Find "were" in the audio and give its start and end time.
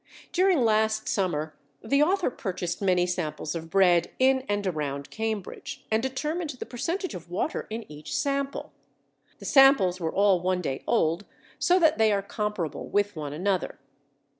9.99-10.11